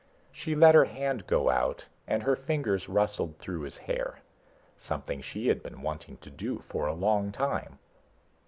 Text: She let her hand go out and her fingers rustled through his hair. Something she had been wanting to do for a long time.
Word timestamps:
She 0.31 0.55
let 0.55 0.73
her 0.73 0.85
hand 0.85 1.27
go 1.27 1.51
out 1.51 1.85
and 2.07 2.23
her 2.23 2.35
fingers 2.35 2.89
rustled 2.89 3.37
through 3.37 3.59
his 3.59 3.77
hair. 3.77 4.21
Something 4.75 5.21
she 5.21 5.47
had 5.49 5.61
been 5.61 5.83
wanting 5.83 6.17
to 6.21 6.31
do 6.31 6.63
for 6.67 6.87
a 6.87 6.93
long 6.95 7.31
time. 7.31 7.77